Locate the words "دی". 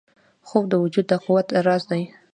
1.91-2.03